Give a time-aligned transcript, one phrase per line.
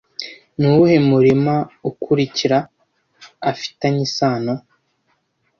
[0.57, 1.55] Nuwuhe murima
[1.89, 4.53] ukurikiraafitanye isano